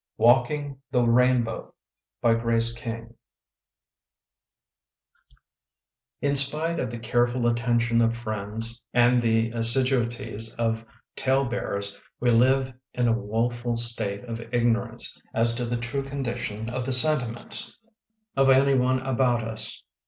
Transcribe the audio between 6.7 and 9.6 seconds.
of the careful attention of friends and the